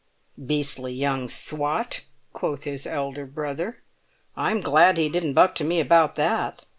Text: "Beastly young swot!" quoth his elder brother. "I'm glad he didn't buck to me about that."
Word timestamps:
"Beastly 0.43 0.93
young 0.93 1.29
swot!" 1.29 2.05
quoth 2.33 2.63
his 2.63 2.87
elder 2.87 3.23
brother. 3.27 3.83
"I'm 4.35 4.59
glad 4.59 4.97
he 4.97 5.09
didn't 5.09 5.35
buck 5.35 5.53
to 5.57 5.63
me 5.63 5.79
about 5.79 6.15
that." 6.15 6.65